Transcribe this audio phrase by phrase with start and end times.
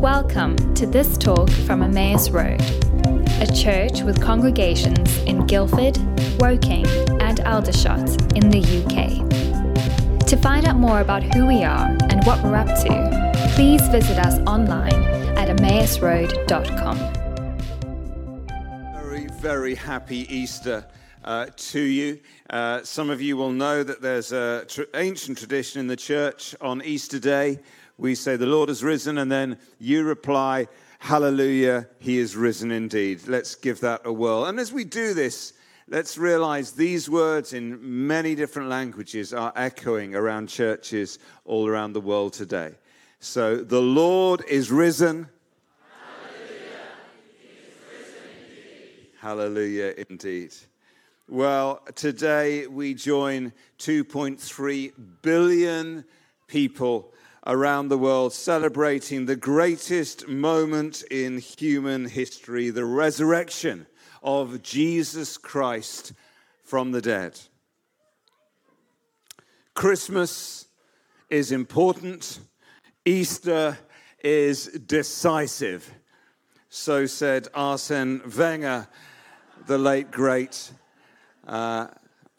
[0.00, 2.62] Welcome to this talk from Emmaus Road,
[3.38, 5.98] a church with congregations in Guildford,
[6.40, 6.86] Woking,
[7.20, 9.28] and Aldershot in the UK.
[10.26, 14.18] To find out more about who we are and what we're up to, please visit
[14.18, 15.04] us online
[15.36, 16.96] at emmausroad.com.
[18.94, 20.86] Very, very happy Easter
[21.24, 22.20] uh, to you.
[22.48, 26.54] Uh, some of you will know that there's an tr- ancient tradition in the church
[26.62, 27.58] on Easter Day.
[28.00, 30.68] We say, The Lord has risen, and then you reply,
[31.00, 33.28] Hallelujah, he is risen indeed.
[33.28, 34.46] Let's give that a whirl.
[34.46, 35.52] And as we do this,
[35.86, 42.00] let's realize these words in many different languages are echoing around churches all around the
[42.00, 42.72] world today.
[43.18, 45.28] So, the Lord is risen.
[49.20, 50.54] Hallelujah Hallelujah indeed.
[51.28, 56.04] Well, today we join 2.3 billion
[56.46, 57.12] people
[57.46, 63.86] around the world celebrating the greatest moment in human history the resurrection
[64.22, 66.12] of Jesus Christ
[66.62, 67.40] from the dead.
[69.74, 70.66] Christmas
[71.30, 72.40] is important,
[73.04, 73.78] Easter
[74.22, 75.94] is decisive.
[76.68, 78.86] So said Arsene Wenger,
[79.66, 80.72] the late great
[81.46, 81.88] uh,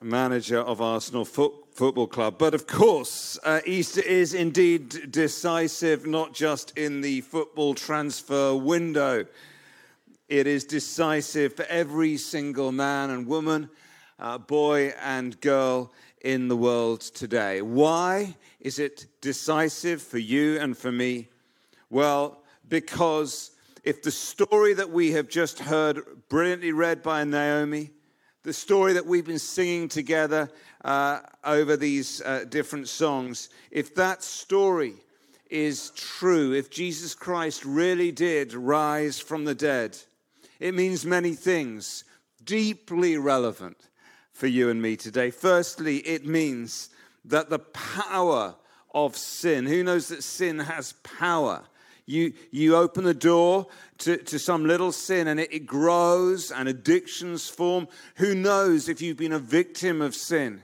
[0.01, 2.35] manager of Arsenal Football Club.
[2.37, 9.25] But of course, uh, Easter is indeed decisive, not just in the football transfer window.
[10.29, 13.67] It is decisive for every single man and woman,
[14.19, 15.91] uh, boy and girl
[16.23, 17.63] in the world today.
[17.63, 21.29] Why is it decisive for you and for me?
[21.89, 23.51] Well, because
[23.83, 27.89] if the story that we have just heard, brilliantly read by Naomi,
[28.43, 30.49] the story that we've been singing together
[30.83, 34.93] uh, over these uh, different songs, if that story
[35.49, 39.97] is true, if Jesus Christ really did rise from the dead,
[40.59, 42.03] it means many things
[42.43, 43.77] deeply relevant
[44.31, 45.29] for you and me today.
[45.29, 46.89] Firstly, it means
[47.25, 48.55] that the power
[48.93, 51.63] of sin, who knows that sin has power?
[52.05, 53.67] You, you open the door
[53.99, 57.87] to, to some little sin and it, it grows and addictions form.
[58.15, 60.63] Who knows if you've been a victim of sin?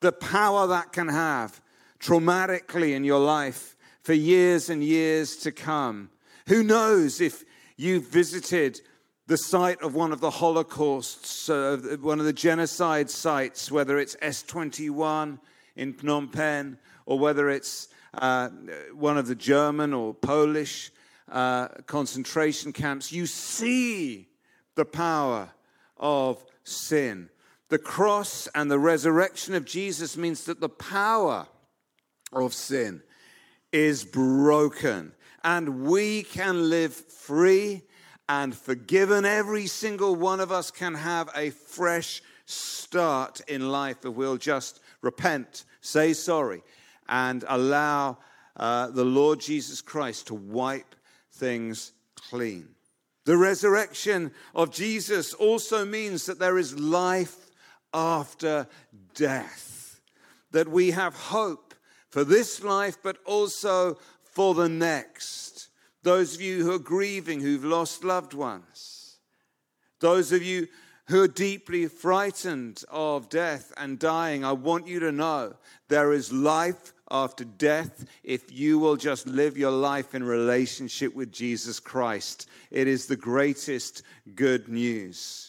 [0.00, 1.60] The power that can have
[1.98, 6.10] traumatically in your life for years and years to come.
[6.46, 7.44] Who knows if
[7.76, 8.80] you've visited
[9.26, 14.16] the site of one of the Holocausts, uh, one of the genocide sites, whether it's
[14.16, 15.38] S21
[15.76, 18.48] in Phnom Penh or whether it's uh,
[18.94, 20.90] one of the German or Polish
[21.30, 24.28] uh, concentration camps, you see
[24.74, 25.50] the power
[25.98, 27.28] of sin.
[27.68, 31.46] The cross and the resurrection of Jesus means that the power
[32.32, 33.02] of sin
[33.72, 35.12] is broken
[35.44, 37.82] and we can live free
[38.28, 39.24] and forgiven.
[39.24, 44.80] Every single one of us can have a fresh start in life if we'll just
[45.02, 46.62] repent, say sorry,
[47.08, 48.18] and allow
[48.56, 50.94] uh, the Lord Jesus Christ to wipe
[51.32, 52.68] things clean.
[53.26, 57.47] The resurrection of Jesus also means that there is life
[57.92, 58.66] after
[59.14, 60.00] death,
[60.50, 61.74] that we have hope
[62.10, 65.68] for this life, but also for the next.
[66.02, 69.18] Those of you who are grieving, who've lost loved ones,
[70.00, 70.68] those of you
[71.06, 75.54] who are deeply frightened of death and dying, I want you to know
[75.88, 81.32] there is life after death if you will just live your life in relationship with
[81.32, 82.48] Jesus Christ.
[82.70, 84.02] It is the greatest
[84.34, 85.47] good news.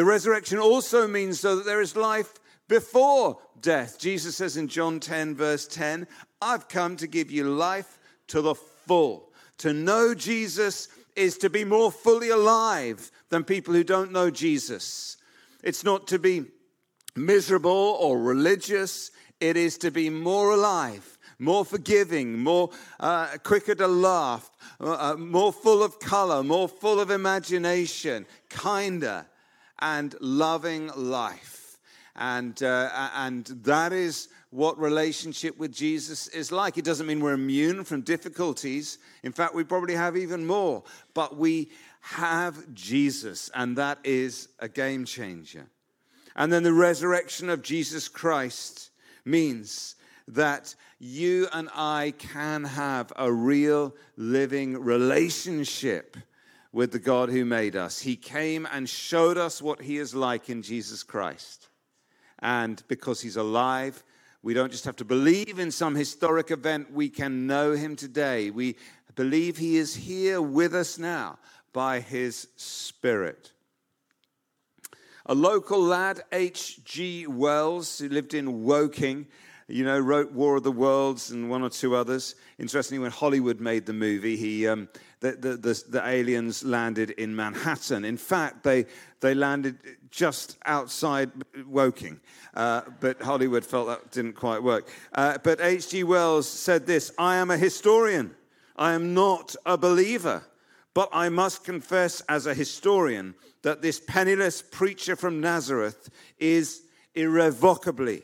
[0.00, 2.32] The resurrection also means, though, that there is life
[2.68, 3.98] before death.
[3.98, 6.06] Jesus says in John 10, verse 10,
[6.40, 9.30] I've come to give you life to the full.
[9.58, 15.18] To know Jesus is to be more fully alive than people who don't know Jesus.
[15.62, 16.46] It's not to be
[17.14, 22.70] miserable or religious, it is to be more alive, more forgiving, more
[23.00, 29.26] uh, quicker to laugh, uh, uh, more full of color, more full of imagination, kinder,
[29.80, 31.78] and loving life.
[32.16, 36.76] And, uh, and that is what relationship with Jesus is like.
[36.76, 38.98] It doesn't mean we're immune from difficulties.
[39.22, 40.82] In fact, we probably have even more.
[41.14, 45.66] But we have Jesus, and that is a game changer.
[46.34, 48.90] And then the resurrection of Jesus Christ
[49.24, 49.96] means
[50.28, 56.16] that you and I can have a real living relationship
[56.72, 58.00] with the God who made us.
[58.00, 61.68] He came and showed us what He is like in Jesus Christ.
[62.38, 64.02] And because He's alive,
[64.42, 68.50] we don't just have to believe in some historic event, we can know Him today.
[68.50, 68.76] We
[69.20, 71.38] believe he is here with us now
[71.74, 73.52] by his Spirit.
[75.26, 77.26] A local lad, H.G.
[77.26, 79.26] Wells, who lived in Woking,
[79.70, 82.34] you know, wrote War of the Worlds and one or two others.
[82.58, 84.88] Interestingly, when Hollywood made the movie, he, um,
[85.20, 88.04] the, the, the, the, aliens landed in Manhattan.
[88.04, 88.86] In fact, they,
[89.20, 89.78] they landed
[90.10, 91.30] just outside
[91.66, 92.20] Woking.
[92.54, 94.88] Uh, but Hollywood felt that didn't quite work.
[95.14, 96.04] Uh, but H.G.
[96.04, 98.34] Wells said this I am a historian,
[98.76, 100.42] I am not a believer.
[100.92, 106.82] But I must confess, as a historian, that this penniless preacher from Nazareth is
[107.14, 108.22] irrevocably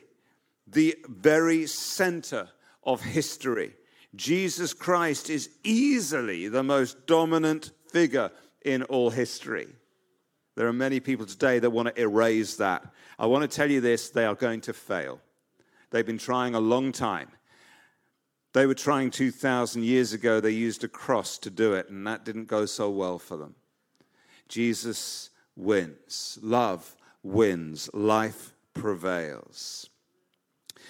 [0.67, 2.49] the very center
[2.83, 3.75] of history.
[4.15, 8.31] Jesus Christ is easily the most dominant figure
[8.65, 9.69] in all history.
[10.57, 12.87] There are many people today that want to erase that.
[13.19, 15.21] I want to tell you this they are going to fail.
[15.91, 17.29] They've been trying a long time.
[18.55, 20.41] They were trying 2,000 years ago.
[20.41, 23.55] They used a cross to do it, and that didn't go so well for them.
[24.49, 26.39] Jesus wins.
[26.41, 27.91] Love wins.
[27.93, 29.91] Life prevails.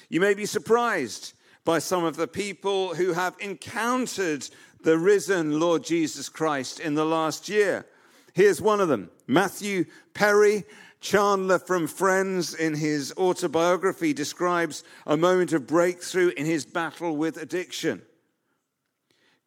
[0.09, 4.49] You may be surprised by some of the people who have encountered
[4.83, 7.87] the risen Lord Jesus Christ in the last year.
[8.35, 10.65] Here's one of them Matthew Perry.
[10.99, 17.37] Chandler from Friends, in his autobiography, describes a moment of breakthrough in his battle with
[17.37, 18.03] addiction.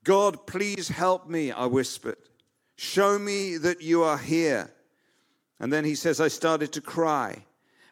[0.03, 2.17] God, please help me, I whispered.
[2.77, 4.71] Show me that you are here.
[5.59, 7.43] And then he says, I started to cry.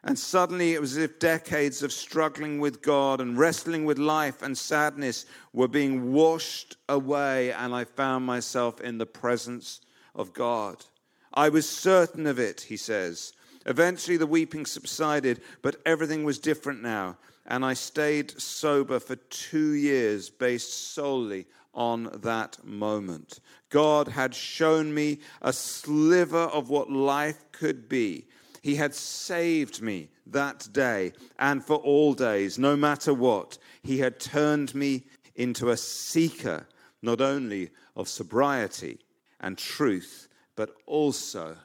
[0.03, 4.41] And suddenly it was as if decades of struggling with God and wrestling with life
[4.41, 9.81] and sadness were being washed away, and I found myself in the presence
[10.15, 10.85] of God.
[11.33, 13.33] I was certain of it, he says.
[13.65, 19.73] Eventually the weeping subsided, but everything was different now, and I stayed sober for two
[19.73, 23.39] years based solely on that moment.
[23.69, 28.27] God had shown me a sliver of what life could be
[28.67, 33.57] he had saved me that day and for all days, no matter what.
[33.81, 35.05] He had turned me
[35.35, 36.67] into a seeker,
[37.01, 38.99] not only of sobriety
[39.39, 40.27] and truth,
[40.57, 41.55] but also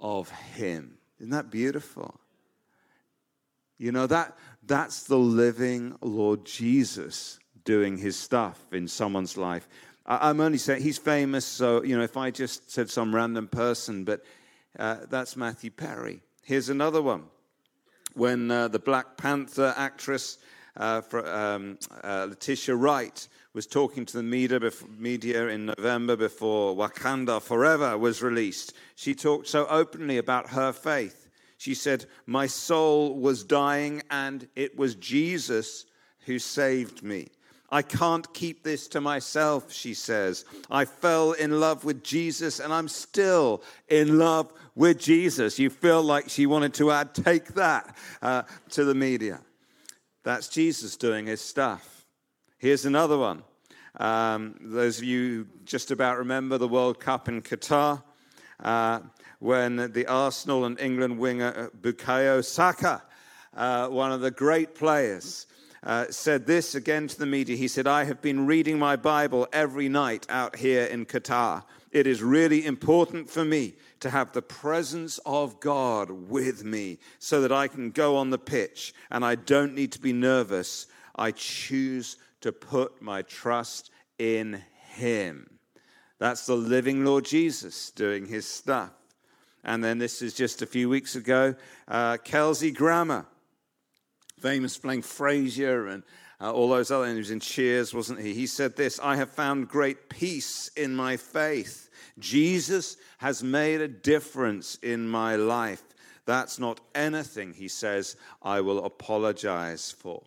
[0.00, 0.96] of Him.
[1.18, 2.18] Isn't that beautiful?
[3.76, 9.68] You know, that, that's the living Lord Jesus doing his stuff in someone's life.
[10.06, 14.04] I'm only saying he's famous, so, you know, if I just said some random person,
[14.04, 14.24] but
[14.78, 16.22] uh, that's Matthew Perry.
[16.48, 17.24] Here's another one.
[18.14, 20.38] When uh, the Black Panther actress
[20.78, 24.58] uh, for, um, uh, Letitia Wright was talking to the media,
[24.96, 31.28] media in November before Wakanda Forever was released, she talked so openly about her faith.
[31.58, 35.84] She said, My soul was dying, and it was Jesus
[36.20, 37.28] who saved me.
[37.70, 40.46] I can't keep this to myself, she says.
[40.70, 45.58] I fell in love with Jesus and I'm still in love with Jesus.
[45.58, 49.40] You feel like she wanted to add, take that uh, to the media.
[50.24, 52.06] That's Jesus doing his stuff.
[52.58, 53.42] Here's another one.
[53.96, 58.02] Um, those of you who just about remember the World Cup in Qatar,
[58.60, 59.00] uh,
[59.40, 63.02] when the Arsenal and England winger uh, Bukayo Saka,
[63.54, 65.46] uh, one of the great players,
[65.82, 67.56] uh, said this again to the media.
[67.56, 71.64] He said, I have been reading my Bible every night out here in Qatar.
[71.90, 77.40] It is really important for me to have the presence of God with me so
[77.40, 80.86] that I can go on the pitch and I don't need to be nervous.
[81.16, 85.58] I choose to put my trust in Him.
[86.18, 88.90] That's the living Lord Jesus doing His stuff.
[89.64, 91.54] And then this is just a few weeks ago,
[91.88, 93.26] uh, Kelsey Grammer
[94.38, 96.02] famous playing Frasier and
[96.40, 98.32] uh, all those other, and he was in Cheers, wasn't he?
[98.32, 101.90] He said this I have found great peace in my faith.
[102.18, 105.82] Jesus has made a difference in my life.
[106.26, 110.22] That's not anything, he says, I will apologize for.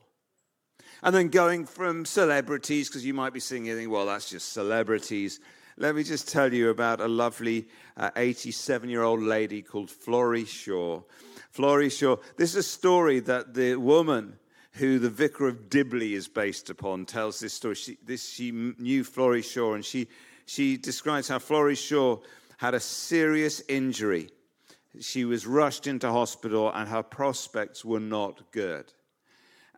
[1.04, 5.40] And then going from celebrities, because you might be thinking, well, that's just celebrities.
[5.82, 7.66] Let me just tell you about a lovely
[8.16, 11.02] 87 uh, year old lady called Florrie Shaw.
[11.50, 12.18] Florrie Shaw.
[12.38, 14.38] This is a story that the woman
[14.74, 17.74] who the vicar of Dibley is based upon tells this story.
[17.74, 20.08] She, this, she knew Florrie Shaw, and she,
[20.46, 22.20] she describes how Florrie Shaw
[22.58, 24.30] had a serious injury.
[25.00, 28.94] She was rushed into hospital, and her prospects were not good.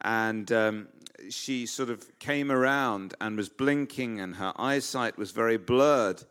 [0.02, 0.90] And um,
[1.30, 6.24] she sort of came around and was blinking, and her eyesight was very blurred.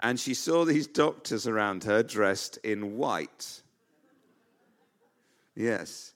[0.00, 3.62] And she saw these doctors around her dressed in white.
[5.54, 6.14] Yes.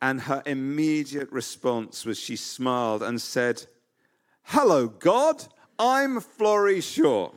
[0.00, 3.66] And her immediate response was she smiled and said,
[4.44, 5.44] Hello, God,
[5.78, 7.32] I'm Florrie Shaw.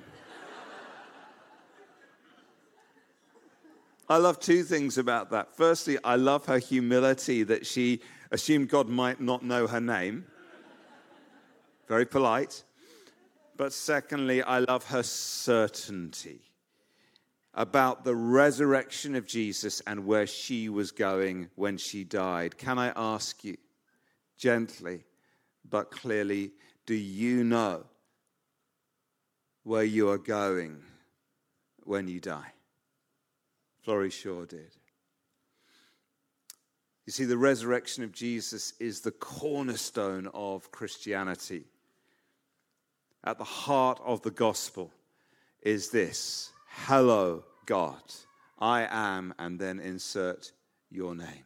[4.09, 5.55] I love two things about that.
[5.55, 8.01] Firstly, I love her humility that she
[8.33, 10.25] assumed God might not know her name.
[11.87, 12.63] Very polite.
[13.55, 16.41] But secondly, I love her certainty
[17.53, 22.57] about the resurrection of Jesus and where she was going when she died.
[22.57, 23.55] Can I ask you,
[24.35, 25.03] gently
[25.69, 26.51] but clearly,
[26.87, 27.85] do you know
[29.63, 30.81] where you are going
[31.83, 32.51] when you die?
[33.83, 34.75] Florrie Shaw did.
[37.05, 41.65] You see, the resurrection of Jesus is the cornerstone of Christianity.
[43.25, 44.91] At the heart of the gospel
[45.61, 48.01] is this Hello, God.
[48.59, 50.51] I am, and then insert
[50.89, 51.43] your name.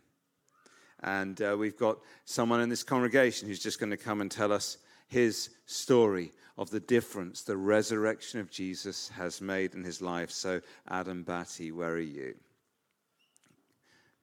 [1.02, 4.52] And uh, we've got someone in this congregation who's just going to come and tell
[4.52, 10.30] us his story of the difference the resurrection of Jesus has made in his life.
[10.32, 12.36] So, Adam Batty, where are you?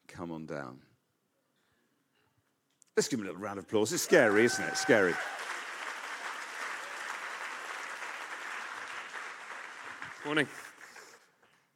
[0.07, 0.79] Come on down.
[2.97, 3.93] Let's give him a little round of applause.
[3.93, 4.77] It's scary, isn't it?
[4.77, 5.15] Scary.
[10.25, 10.47] Morning.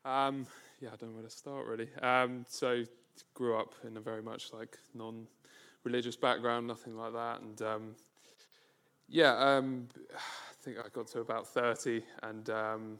[0.04, 0.46] Um,
[0.80, 1.88] yeah, I don't know where to start really.
[2.00, 2.84] Um, so,
[3.34, 7.96] grew up in a very much like non-religious background, nothing like that, and um,
[9.08, 12.98] yeah, um, I think I got to about 30 and um,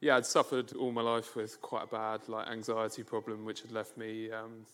[0.00, 3.70] yeah, I'd suffered all my life with quite a bad like anxiety problem, which had
[3.70, 4.66] left me, um,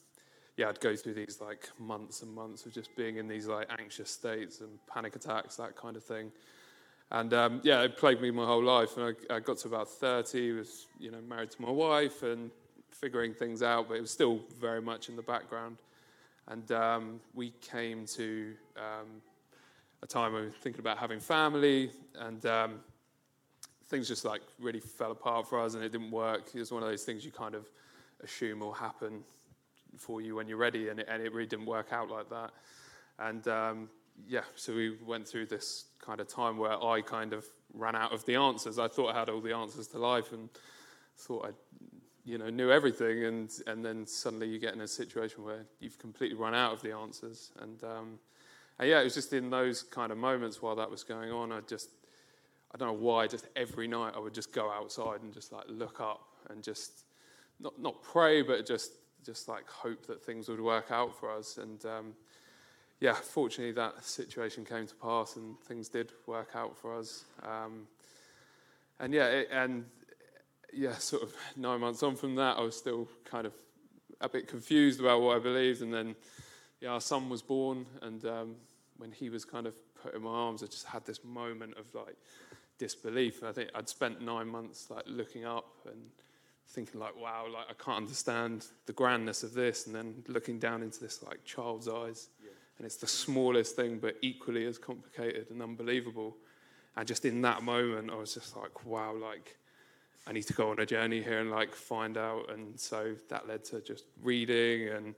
[0.57, 3.69] yeah, I'd go through these like months and months of just being in these like
[3.79, 6.33] anxious states and panic attacks, that kind of thing.
[7.11, 8.97] And um, yeah, it plagued me my whole life.
[8.97, 12.51] And I, I, got to about 30, was, you know, married to my wife and
[12.91, 15.77] figuring things out, but it was still very much in the background.
[16.49, 19.21] And um, we came to um,
[20.03, 22.81] a time when we were thinking about having family, and um,
[23.89, 26.49] things just like really fell apart for us, and it didn't work.
[26.55, 27.69] It was one of those things you kind of
[28.23, 29.25] assume will happen
[29.97, 32.51] for you when you're ready, and it, and it really didn't work out like that.
[33.19, 33.89] And um,
[34.27, 38.13] yeah, so we went through this kind of time where I kind of ran out
[38.13, 38.79] of the answers.
[38.79, 40.49] I thought I had all the answers to life, and
[41.17, 41.51] thought I,
[42.25, 45.99] you know, knew everything, and and then suddenly you get in a situation where you've
[45.99, 48.19] completely run out of the answers, and um,
[48.79, 51.51] and yeah, it was just in those kind of moments while that was going on,
[51.51, 51.91] I just,
[52.75, 55.65] I don't know why, just every night I would just go outside and just like
[55.69, 57.05] look up and just,
[57.59, 58.93] not, not pray, but just,
[59.27, 61.59] just like hope that things would work out for us.
[61.59, 62.15] And um,
[63.01, 67.25] yeah, fortunately that situation came to pass and things did work out for us.
[67.43, 67.89] Um,
[69.01, 69.85] and yeah, it, and
[70.73, 73.53] yeah, sort of nine months on from that, I was still kind of
[74.21, 75.83] a bit confused about what I believed.
[75.83, 76.15] And then
[76.81, 78.57] yeah, our son was born, and um,
[78.99, 81.87] when he was kind of put in my arms, I just had this moment of
[81.95, 82.17] like
[82.79, 83.41] disbelief.
[83.41, 86.11] And I think I'd spent nine months like looking up and
[86.69, 90.83] thinking like, wow, like I can't understand the grandness of this, and then looking down
[90.83, 92.51] into this like child's eyes, yeah.
[92.79, 96.37] and it's the smallest thing, but equally as complicated and unbelievable.
[96.97, 99.57] And just in that moment, I was just like, wow, like
[100.27, 102.51] I need to go on a journey here and like find out.
[102.51, 105.15] And so that led to just reading and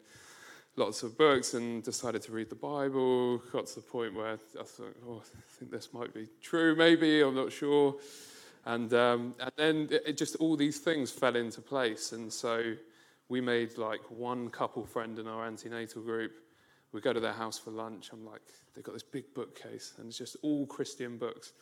[0.77, 3.39] lots of books and decided to read the Bible.
[3.53, 7.21] Got to the point where I thought, oh, I think this might be true, maybe,
[7.21, 7.97] I'm not sure.
[8.69, 12.13] And, um, and then it, just all these things fell into place.
[12.13, 12.75] And so
[13.31, 16.33] we made like one couple friend in our antenatal group.
[16.93, 18.11] We go to their house for lunch.
[18.13, 18.43] I'm like,
[18.75, 21.55] they've got this big bookcase and it's just all Christian books.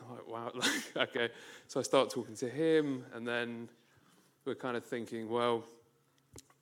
[0.00, 0.52] I'm like, wow,
[0.94, 1.28] like, okay.
[1.66, 3.68] So I start talking to him, and then
[4.44, 5.64] we're kind of thinking, well,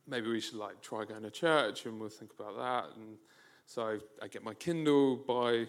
[0.07, 2.97] maybe we should like try going to church and we'll think about that.
[2.97, 3.17] And
[3.67, 5.67] so I get my Kindle, buy,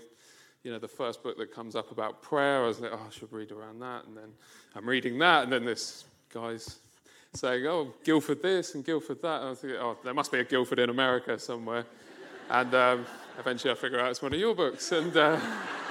[0.64, 2.64] you know, the first book that comes up about prayer.
[2.64, 4.06] I was like, oh, I should read around that.
[4.06, 4.30] And then
[4.76, 6.80] I'm reading that, and then this guy's
[7.34, 9.38] saying, oh, Guildford this and Guildford that.
[9.38, 11.86] And I was think, oh, there must be a Guildford in America somewhere.
[12.50, 13.06] And um,
[13.40, 14.92] eventually I figure out it's one of your books.
[14.92, 15.40] And uh,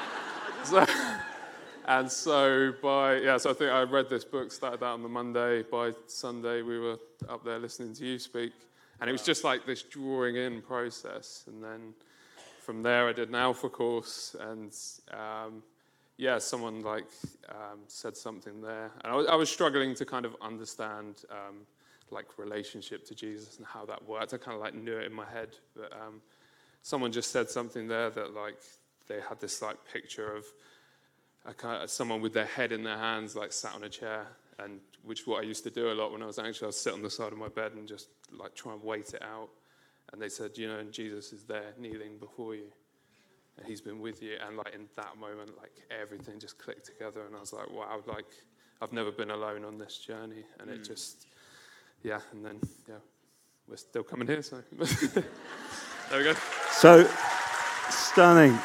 [0.64, 0.87] so.
[1.85, 5.09] And so by yeah, so I think I read this book, started that on the
[5.09, 5.62] Monday.
[5.62, 6.97] By Sunday, we were
[7.29, 8.52] up there listening to you speak,
[9.00, 11.43] and it was just like this drawing in process.
[11.49, 11.93] And then
[12.62, 14.73] from there, I did an Alpha course, and
[15.12, 15.62] um,
[16.16, 17.09] yeah, someone like
[17.49, 21.66] um, said something there, and I was, I was, struggling to kind of understand um,
[22.11, 24.33] like relationship to Jesus and how that worked.
[24.33, 26.21] I kind of like knew it in my head, but um,
[26.83, 28.59] someone just said something there that like
[29.09, 30.45] they had this like picture of
[31.57, 34.26] kind of, someone with their head in their hands, like sat on a chair,
[34.61, 36.62] and which what I used to do a lot when I was anxious.
[36.62, 39.23] I'd sit on the side of my bed and just like try and wait it
[39.23, 39.49] out.
[40.12, 42.71] And they said, you know, and Jesus is there kneeling before you.
[43.56, 47.26] And he's been with you, and like in that moment, like everything just clicked together,
[47.26, 48.25] and I was like, wow, like
[48.80, 50.75] I've never been alone on this journey, and mm.
[50.75, 51.26] it just,
[52.02, 52.94] yeah, and then yeah,
[53.68, 55.25] we're still coming here, so there
[56.16, 56.35] we go.
[56.71, 57.06] So
[57.90, 58.59] stunning.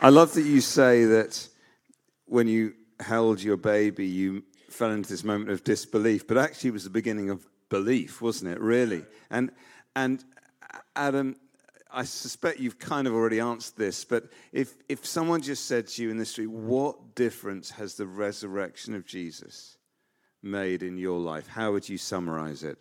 [0.00, 1.48] I love that you say that
[2.26, 6.74] when you held your baby, you fell into this moment of disbelief, but actually it
[6.74, 8.60] was the beginning of belief, wasn't it?
[8.60, 9.50] Really, and
[9.96, 10.24] and
[10.94, 11.36] Adam,
[11.90, 16.02] I suspect you've kind of already answered this, but if if someone just said to
[16.02, 19.78] you in the street, "What difference has the resurrection of Jesus
[20.42, 22.78] made in your life?" How would you summarize it?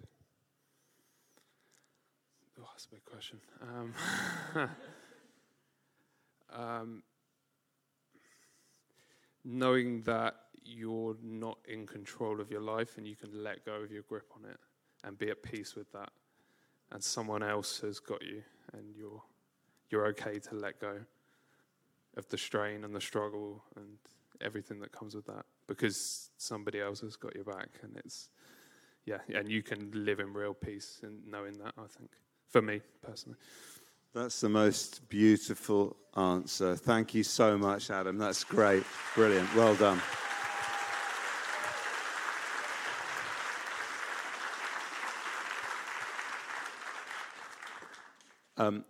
[2.59, 3.39] Oh, that's a big question.
[3.61, 3.93] Um,
[6.53, 7.03] um,
[9.45, 10.35] knowing that
[10.67, 14.31] you're not in control of your life and you can let go of your grip
[14.35, 14.57] on it
[15.03, 16.09] and be at peace with that.
[16.91, 18.43] And someone else has got you
[18.73, 19.21] and you're,
[19.89, 20.97] you're okay to let go
[22.15, 23.87] of the strain and the struggle and
[24.41, 28.29] everything that comes with that because somebody else has got your back and it's
[29.05, 32.11] yeah and you can live in real peace in knowing that i think
[32.47, 33.37] for me personally
[34.17, 36.75] that's the most beautiful answer.
[36.75, 38.17] Thank you so much, Adam.
[38.17, 38.83] That's great.
[39.13, 39.53] Brilliant.
[39.53, 40.01] Well done.
[48.57, 48.85] Um,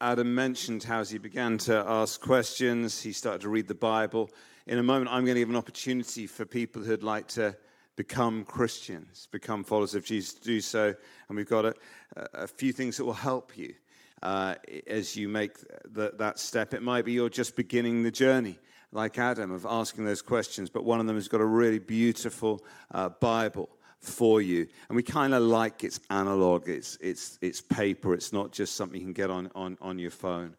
[0.00, 4.28] Adam mentioned how as he began to ask questions, he started to read the Bible.
[4.66, 7.56] In a moment, I'm going to give an opportunity for people who'd like to
[7.94, 10.94] become Christians, become followers of Jesus, to do so.
[11.28, 11.74] And we've got a,
[12.34, 13.74] a few things that will help you
[14.20, 14.56] uh,
[14.88, 16.74] as you make the, that step.
[16.74, 18.58] It might be you're just beginning the journey,
[18.90, 22.64] like Adam, of asking those questions, but one of them has got a really beautiful
[22.90, 23.68] uh, Bible
[24.04, 24.66] for you.
[24.88, 29.00] And we kind of like it's analog, it's, it's, it's paper, it's not just something
[29.00, 30.54] you can get on, on, on your phone.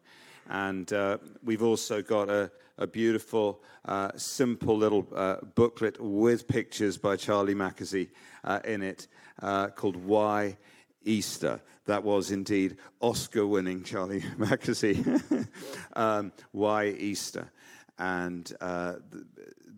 [0.48, 6.96] And uh, we've also got a, a beautiful, uh, simple little uh, booklet with pictures
[6.96, 8.08] by Charlie Mackesy
[8.44, 9.08] uh, in it
[9.42, 10.56] uh, called Why
[11.04, 11.60] Easter.
[11.86, 15.46] That was indeed Oscar winning Charlie Mackesy.
[15.94, 17.50] um, why Easter?
[17.98, 19.24] And uh, th-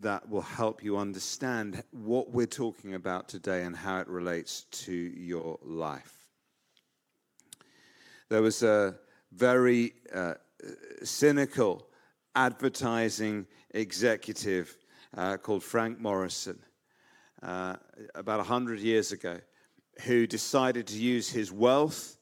[0.01, 4.93] that will help you understand what we're talking about today and how it relates to
[4.93, 6.27] your life.
[8.29, 8.95] There was a
[9.31, 10.35] very uh,
[11.03, 11.87] cynical
[12.35, 14.77] advertising executive
[15.17, 16.59] uh, called Frank Morison
[17.41, 17.75] uh,
[18.15, 19.39] about 100 years ago
[20.03, 22.17] who decided to use his wealth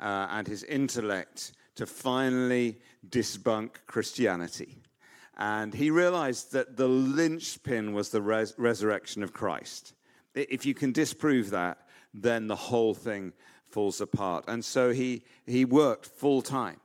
[0.00, 4.79] uh, and his intellect to finally debunk Christianity.
[5.36, 9.94] And he realized that the linchpin was the res- resurrection of Christ.
[10.34, 11.78] If you can disprove that,
[12.12, 13.32] then the whole thing
[13.68, 14.44] falls apart.
[14.48, 16.80] And so he, he worked full time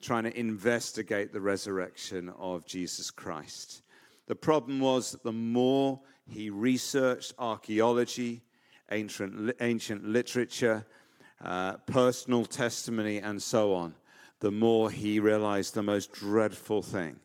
[0.00, 3.82] trying to investigate the resurrection of Jesus Christ.
[4.26, 8.42] The problem was that the more he researched archaeology,
[8.90, 10.86] ancient, ancient literature,
[11.42, 13.94] uh, personal testimony, and so on,
[14.40, 17.18] the more he realized the most dreadful thing.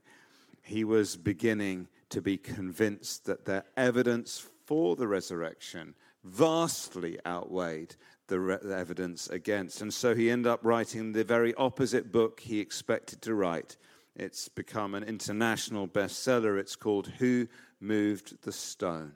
[0.63, 7.95] He was beginning to be convinced that the evidence for the resurrection vastly outweighed
[8.27, 9.81] the, re- the evidence against.
[9.81, 13.77] And so he ended up writing the very opposite book he expected to write.
[14.15, 16.57] It's become an international bestseller.
[16.57, 17.47] It's called Who
[17.81, 19.13] Moved the Stone?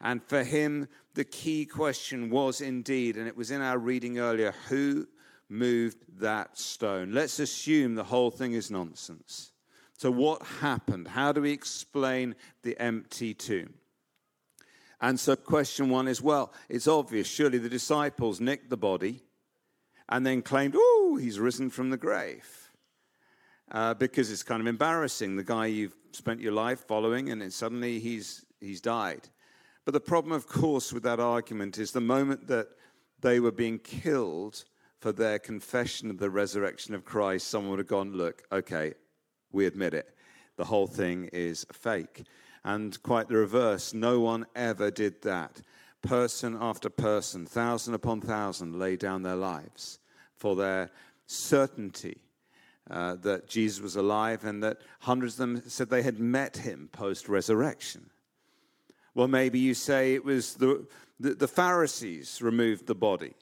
[0.00, 4.54] And for him, the key question was indeed, and it was in our reading earlier,
[4.68, 5.08] who
[5.48, 7.12] moved that stone?
[7.12, 9.52] Let's assume the whole thing is nonsense.
[10.04, 11.08] So, what happened?
[11.08, 13.72] How do we explain the empty tomb?
[15.00, 17.26] And so, question one is well, it's obvious.
[17.26, 19.22] Surely the disciples nicked the body
[20.10, 22.70] and then claimed, oh, he's risen from the grave.
[23.72, 25.36] Uh, because it's kind of embarrassing.
[25.36, 29.30] The guy you've spent your life following, and then suddenly he's, he's died.
[29.86, 32.68] But the problem, of course, with that argument is the moment that
[33.22, 34.64] they were being killed
[35.00, 38.92] for their confession of the resurrection of Christ, someone would have gone, Look, okay,
[39.54, 40.14] we admit it.
[40.56, 42.24] The whole thing is fake.
[42.64, 45.60] And quite the reverse, no one ever did that.
[46.02, 49.98] Person after person, thousand upon thousand, lay down their lives
[50.36, 50.90] for their
[51.26, 52.18] certainty
[52.90, 56.88] uh, that Jesus was alive and that hundreds of them said they had met him
[56.92, 58.10] post resurrection.
[59.14, 60.86] Well, maybe you say it was the,
[61.18, 63.34] the, the, Pharisees removed the body.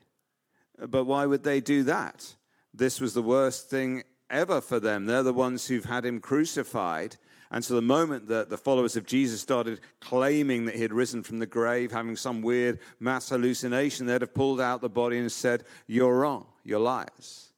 [0.79, 2.35] But why would they do that?
[2.75, 5.07] This was the worst thing ever for them.
[5.07, 7.17] They're the ones who've had him crucified,
[7.51, 11.23] And so the moment that the followers of Jesus started claiming that he had risen
[11.23, 15.31] from the grave, having some weird mass hallucination, they'd have pulled out the body and
[15.31, 17.53] said, You're wrong, you're liars.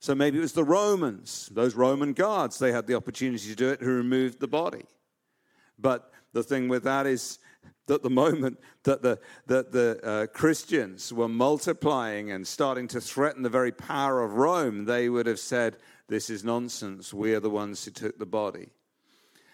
[0.00, 3.70] So maybe it was the Romans, those Roman guards, they had the opportunity to do
[3.70, 4.84] it, who removed the body.
[5.78, 7.38] But the thing with that is
[7.86, 13.42] that the moment that the, that the uh, Christians were multiplying and starting to threaten
[13.42, 15.76] the very power of Rome, they would have said,
[16.08, 17.12] This is nonsense.
[17.12, 18.70] We are the ones who took the body.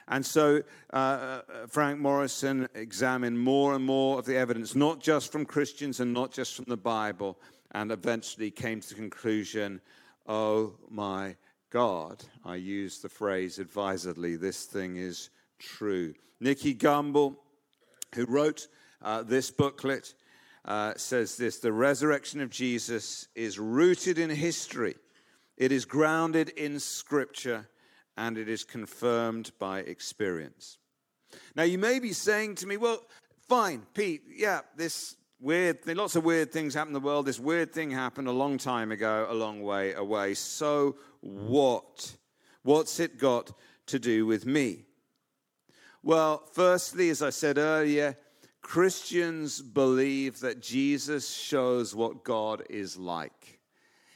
[0.09, 5.31] And so uh, uh, Frank Morison examined more and more of the evidence, not just
[5.31, 7.39] from Christians and not just from the Bible,
[7.73, 9.81] and eventually came to the conclusion
[10.27, 11.35] oh my
[11.71, 16.15] God, I use the phrase advisedly, this thing is true.
[16.41, 17.37] Nicky Gumbel,
[18.15, 18.67] who wrote
[19.03, 20.15] uh, this booklet,
[20.65, 24.97] uh, says this The resurrection of Jesus is rooted in history,
[25.57, 27.69] it is grounded in Scripture
[28.17, 30.77] and it is confirmed by experience.
[31.55, 33.01] Now, you may be saying to me, well,
[33.49, 37.25] fine, Pete, yeah, this weird thing, lots of weird things happen in the world.
[37.25, 40.35] This weird thing happened a long time ago, a long way away.
[40.35, 42.15] So what?
[42.63, 43.53] What's it got
[43.87, 44.85] to do with me?
[46.03, 48.17] Well, firstly, as I said earlier,
[48.63, 53.61] Christians believe that Jesus shows what God is like.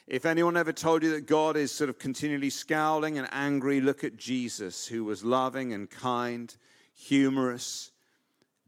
[0.07, 4.05] If anyone ever told you that God is sort of continually scowling and angry, look
[4.05, 6.55] at Jesus, who was loving and kind,
[6.95, 7.91] humorous,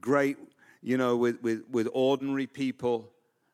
[0.01, 0.37] great,
[0.83, 3.11] you know, with, with, with ordinary people,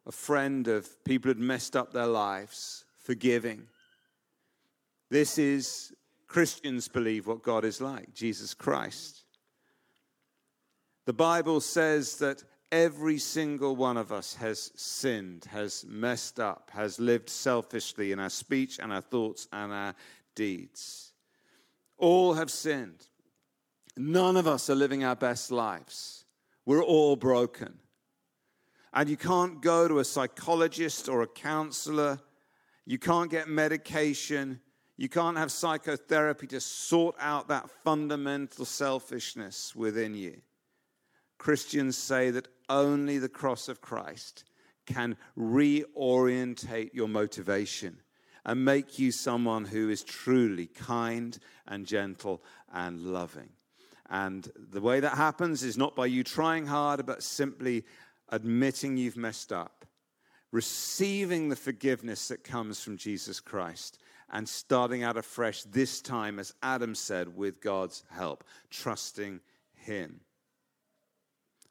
[0.07, 3.67] a friend of people who'd messed up their lives, forgiving.
[5.11, 5.93] This is,
[6.27, 9.22] Christians believe what God is like, Jesus Christ.
[11.05, 16.99] The Bible says that Every single one of us has sinned, has messed up, has
[16.99, 19.95] lived selfishly in our speech and our thoughts and our
[20.35, 21.13] deeds.
[21.99, 23.05] All have sinned.
[23.95, 26.25] None of us are living our best lives.
[26.65, 27.79] We're all broken.
[28.95, 32.21] And you can't go to a psychologist or a counselor.
[32.87, 34.61] You can't get medication.
[34.97, 40.41] You can't have psychotherapy to sort out that fundamental selfishness within you.
[41.43, 44.45] Christians say that only the cross of Christ
[44.87, 47.97] can reorientate your motivation
[48.45, 53.49] and make you someone who is truly kind and gentle and loving.
[54.09, 57.87] And the way that happens is not by you trying harder, but simply
[58.29, 59.85] admitting you've messed up,
[60.53, 63.99] receiving the forgiveness that comes from Jesus Christ,
[64.31, 69.41] and starting out afresh, this time, as Adam said, with God's help, trusting
[69.75, 70.21] Him.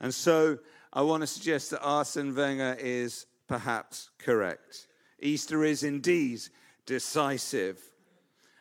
[0.02, 0.58] And so
[0.92, 4.88] I want to suggest that Arsene Wenger is perhaps correct.
[5.20, 6.42] Easter is indeed
[6.88, 7.80] decisive.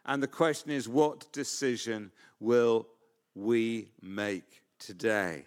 [0.04, 2.86] And the question is what decision will
[3.34, 5.46] we make today?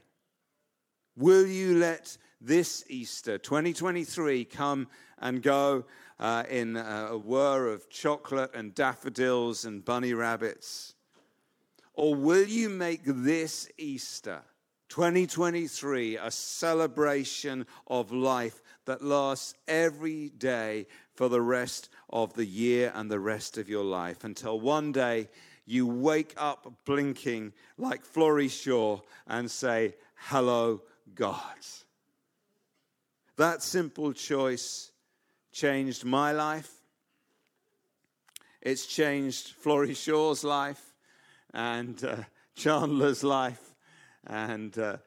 [1.16, 4.88] Will you let this Easter 2023 come
[5.20, 5.86] and go
[6.20, 10.96] uh, in a whir of chocolate and daffodils and bunny rabbits?
[11.94, 14.42] Or will you make this Easter
[14.94, 22.92] 2023, a celebration of life that lasts every day for the rest of the year
[22.94, 25.28] and the rest of your life until one day
[25.66, 30.84] you wake up blinking like Florrie Shaw and say, Hello,
[31.16, 31.42] God.
[33.38, 34.92] That simple choice
[35.52, 36.72] changed my life.
[38.62, 40.94] It's changed Florrie Shaw's life
[41.52, 42.18] and uh,
[42.54, 43.73] Chandler's life
[44.28, 44.98] and uh,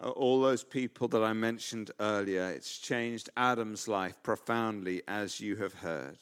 [0.00, 2.48] all those people that I mentioned earlier.
[2.50, 6.18] It's changed Adam's life profoundly, as you have heard.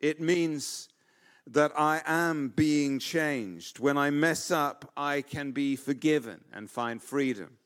[0.00, 0.88] It means
[1.46, 3.78] that I am being changed.
[3.78, 7.58] When I mess up, I can be forgiven and find freedom.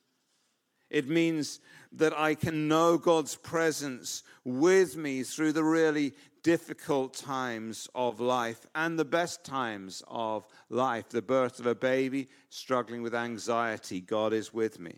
[0.90, 1.60] It means
[1.92, 6.14] that I can know God's presence with me through the really
[6.48, 11.10] difficult times of life and the best times of life.
[11.10, 14.96] The birth of a baby, struggling with anxiety, God is with me.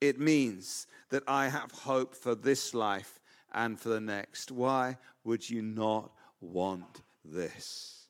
[0.00, 3.18] It means that I have hope for this life
[3.52, 4.52] and for the next.
[4.52, 8.06] Why would you not want this?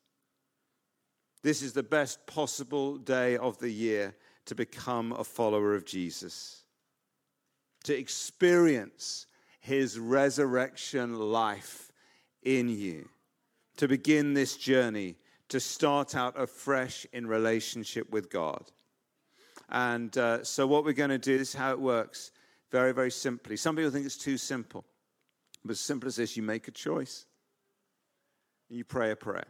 [1.41, 4.13] This is the best possible day of the year
[4.45, 6.63] to become a follower of Jesus,
[7.85, 9.25] to experience
[9.61, 11.90] his resurrection life
[12.43, 13.07] in you
[13.77, 15.15] to begin this journey,
[15.49, 18.71] to start out afresh in relationship with God.
[19.69, 22.31] And uh, so, what we're going to do, is how it works
[22.71, 23.57] very, very simply.
[23.57, 24.85] Some people think it's too simple.
[25.63, 27.25] But as simple as this, you make a choice,
[28.69, 29.47] you pray a prayer.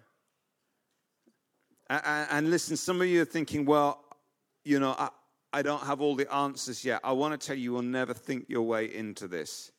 [1.90, 4.04] And, and listen, some of you are thinking, well,
[4.64, 5.10] you know, I,
[5.54, 7.02] I don't have all the answers yet.
[7.04, 9.72] I want to tell you, you will never think your way into this.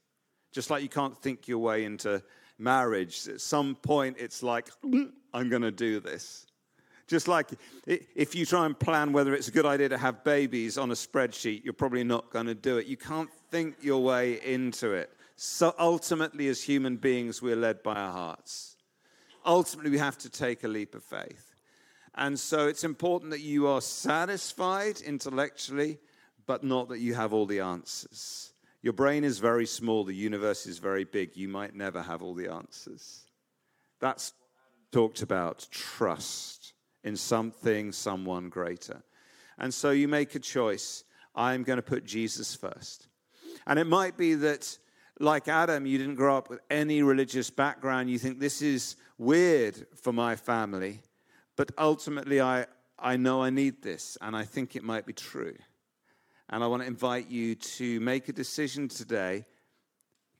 [0.53, 2.22] Just like you can't think your way into
[2.62, 3.29] marriage.
[3.29, 6.46] At some point, it's like, mm, I'm going to do this.
[7.09, 7.51] Just like
[7.87, 10.94] if you try and plan whether it's a good idea to have babies on a
[10.94, 12.87] spreadsheet, you're probably not going to do it.
[12.87, 15.11] You can't think your way into it.
[15.37, 18.77] So ultimately, as human beings, we're led by our hearts.
[19.44, 21.55] Ultimately, we have to take a leap of faith.
[22.14, 25.98] And so it's important that you are satisfied intellectually,
[26.46, 28.52] but not that you have all the answers.
[28.83, 31.37] Your brain is very small, the universe is very big.
[31.37, 33.23] You might never have all the answers.
[34.01, 34.33] That's
[34.90, 39.03] talked about trust in something, someone greater.
[39.59, 41.05] And so you make a choice.
[41.35, 43.09] I'm going to put Jesus first.
[43.66, 44.79] And it might be that,
[45.21, 48.11] like Adam, you didn't grow up with any religious background.
[48.11, 51.01] You think this is weird for my family.
[51.57, 52.66] But ultimately, I,
[52.99, 55.55] I know I need this, and I think it might be true.
[56.53, 59.47] And I want to invite you to make a decision today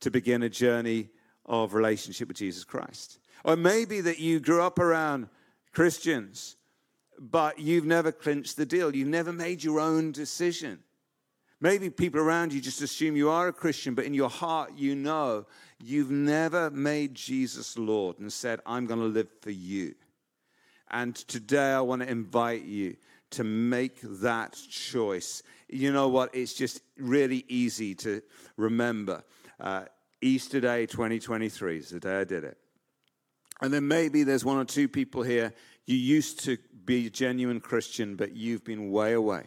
[0.01, 1.09] to begin a journey
[1.46, 3.18] of relationship with Jesus Christ.
[3.44, 5.31] Or maybe that you grew up around
[5.72, 6.57] Christians,
[7.18, 8.94] but you've never clinched the deal.
[8.94, 10.81] You've never made your own decision.
[11.62, 14.94] Maybe people around you just assume you are a Christian, but in your heart, you
[14.94, 15.46] know
[15.83, 19.94] you've never made Jesus Lord and said, I'm going to live for you.
[20.90, 22.96] And today I want to invite you
[23.33, 25.42] to make that choice.
[25.72, 26.35] You know what?
[26.35, 28.22] It's just really easy to
[28.56, 29.24] remember.
[29.58, 29.85] Uh,
[30.20, 32.58] Easter Day 2023 is the day I did it.
[33.62, 35.54] And then maybe there's one or two people here.
[35.87, 39.44] You used to be a genuine Christian, but you've been way away.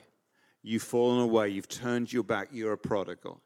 [0.64, 1.50] You've fallen away.
[1.50, 2.48] You've turned your back.
[2.52, 3.42] You're a prodigal.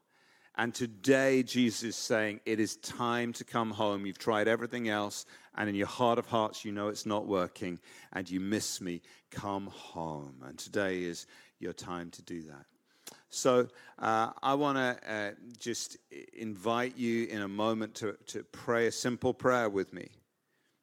[0.56, 4.06] And today, Jesus is saying, It is time to come home.
[4.06, 7.78] You've tried everything else, and in your heart of hearts, you know it's not working,
[8.12, 9.02] and you miss me.
[9.30, 10.42] Come home.
[10.44, 11.26] And today is
[11.60, 12.66] your time to do that.
[13.28, 13.68] So,
[13.98, 15.96] uh, I want to uh, just
[16.32, 20.08] invite you in a moment to, to pray a simple prayer with me.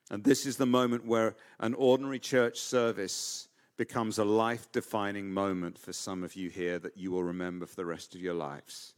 [0.10, 5.78] And this is the moment where an ordinary church service becomes a life defining moment
[5.78, 8.94] for some of you here that you will remember for the rest of your lives.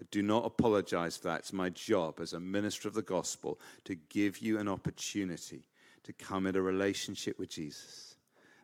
[0.00, 1.40] I do not apologize for that.
[1.40, 5.64] It's my job as a minister of the gospel to give you an opportunity
[6.02, 8.16] to come in a relationship with Jesus.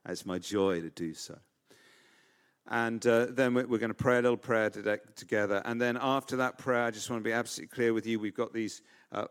[0.06, 1.38] It's my joy to do so.
[2.68, 5.62] And uh, then we're going to pray a little prayer together.
[5.64, 8.20] And then after that prayer, I just want to be absolutely clear with you.
[8.20, 9.26] We've got these uh,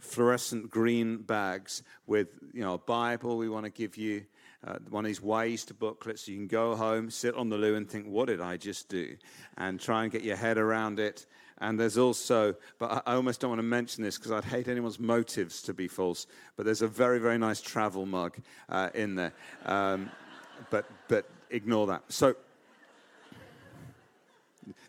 [0.00, 4.24] fluorescent green bags with you know, a Bible we want to give you
[4.66, 6.24] uh, one of these ways to booklets.
[6.24, 8.88] So you can go home, sit on the loo, and think, what did I just
[8.88, 9.16] do?
[9.58, 11.26] And try and get your head around it.
[11.58, 14.98] And there's also, but I almost don't want to mention this because I'd hate anyone's
[14.98, 19.32] motives to be false, but there's a very, very nice travel mug uh, in there.
[19.64, 20.10] Um,
[20.70, 22.02] but, but ignore that.
[22.08, 22.34] So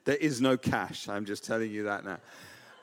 [0.03, 1.07] there is no cash.
[1.09, 2.17] I'm just telling you that now.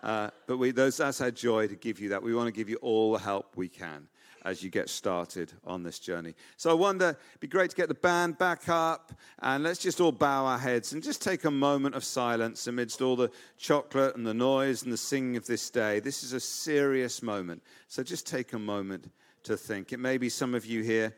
[0.03, 2.23] Uh, but we, those, that's our joy to give you that.
[2.23, 4.09] We want to give you all the help we can
[4.45, 6.35] as you get started on this journey.
[6.57, 10.01] So I wonder, it'd be great to get the band back up and let's just
[10.01, 14.17] all bow our heads and just take a moment of silence amidst all the chocolate
[14.17, 16.01] and the noise and the singing of this day.
[16.01, 17.63] This is a serious moment.
[17.87, 19.11] So just take a moment
[19.45, 19.93] to think.
[19.93, 21.15] It may be some of you here,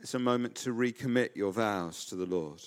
[0.00, 2.62] it's a moment to recommit your vows to the Lord.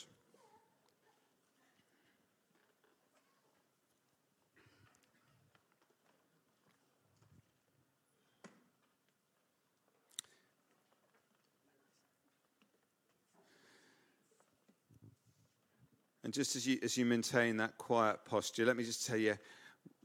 [16.24, 19.38] And just as you, as you maintain that quiet posture, let me just tell you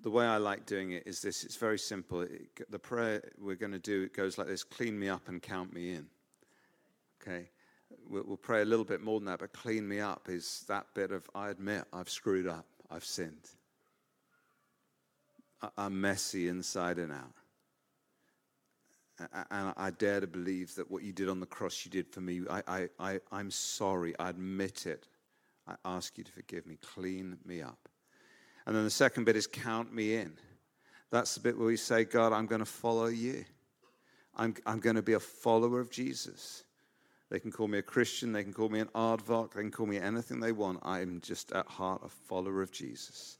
[0.02, 2.22] the way I like doing it is this it's very simple.
[2.22, 5.42] It, the prayer we're going to do it goes like this clean me up and
[5.42, 6.06] count me in.
[7.20, 7.50] Okay?
[8.08, 10.86] We'll, we'll pray a little bit more than that, but clean me up is that
[10.94, 13.50] bit of I admit I've screwed up, I've sinned.
[15.76, 17.32] I'm messy inside and out.
[19.50, 22.20] And I dare to believe that what you did on the cross, you did for
[22.20, 22.42] me.
[22.50, 24.14] I, I, I, I'm sorry.
[24.18, 25.08] I admit it.
[25.66, 27.88] I ask you to forgive me, clean me up.
[28.66, 30.32] And then the second bit is count me in.
[31.10, 33.44] That's the bit where we say, God, I'm going to follow you.
[34.36, 36.64] I'm, I'm going to be a follower of Jesus.
[37.30, 39.86] They can call me a Christian, they can call me an aardvark, they can call
[39.86, 40.78] me anything they want.
[40.82, 43.38] I'm just at heart a follower of Jesus.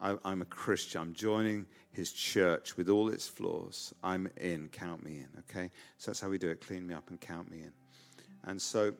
[0.00, 1.00] I, I'm a Christian.
[1.00, 3.94] I'm joining his church with all its flaws.
[4.02, 4.68] I'm in.
[4.68, 5.70] Count me in, okay?
[5.96, 6.60] So that's how we do it.
[6.60, 7.72] Clean me up and count me in.
[8.44, 8.92] And so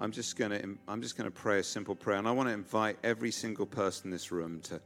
[0.00, 2.48] I'm just going to I'm just going to pray a simple prayer, and I want
[2.48, 4.80] to invite every single person in this room to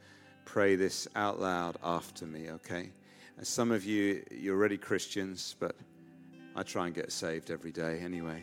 [0.46, 2.90] pray this out loud after me, okay?
[3.37, 5.77] And some of you, you're already Christians, but
[6.57, 8.42] I try and get saved every day anyway.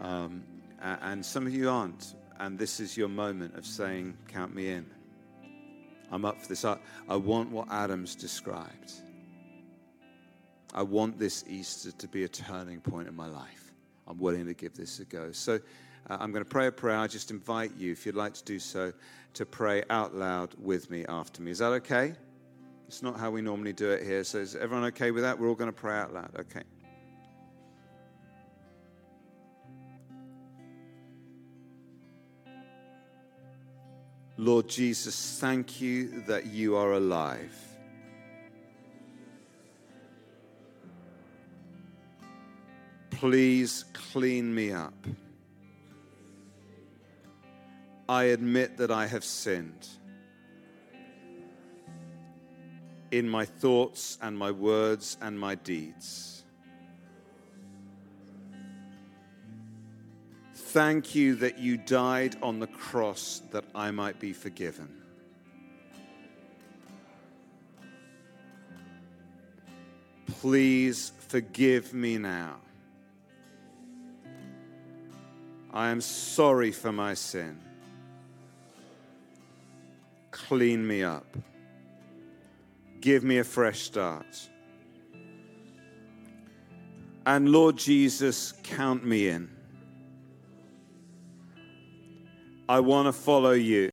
[0.00, 0.42] Um,
[0.80, 2.14] and some of you aren't.
[2.40, 4.86] And this is your moment of saying, Count me in.
[6.10, 6.64] I'm up for this.
[6.64, 8.92] I, I want what Adam's described.
[10.74, 13.72] I want this Easter to be a turning point in my life.
[14.08, 15.30] I'm willing to give this a go.
[15.30, 15.60] So
[16.08, 16.96] uh, I'm going to pray a prayer.
[16.96, 18.92] I just invite you, if you'd like to do so,
[19.34, 21.50] to pray out loud with me after me.
[21.50, 22.14] Is that okay?
[22.88, 24.22] It's not how we normally do it here.
[24.24, 25.38] So is everyone okay with that?
[25.38, 26.30] We're all going to pray out loud.
[26.38, 26.62] Okay.
[34.36, 37.54] Lord Jesus, thank you that you are alive.
[43.10, 44.94] Please clean me up.
[48.12, 49.88] I admit that I have sinned
[53.10, 56.44] in my thoughts and my words and my deeds.
[60.52, 64.90] Thank you that you died on the cross that I might be forgiven.
[70.26, 72.56] Please forgive me now.
[75.72, 77.71] I am sorry for my sin.
[80.52, 81.38] Clean me up.
[83.00, 84.50] Give me a fresh start.
[87.24, 89.48] And Lord Jesus, count me in.
[92.68, 93.88] I want to follow you.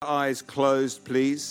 [0.00, 1.50] eyes closed, please.